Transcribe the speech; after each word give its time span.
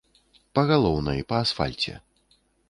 Па 0.59 0.63
галоўнай, 0.71 1.21
па 1.33 1.43
асфальце. 1.49 1.93